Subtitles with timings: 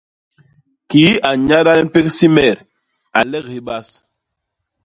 [0.89, 2.59] Kii a nnyadal mpék simet
[3.17, 3.89] a lek hibas!